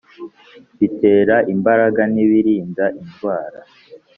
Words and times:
ibitera 0.75 1.35
imbaraga 1.53 2.01
n’ibirinda 2.13 2.85
indwara. 3.01 3.59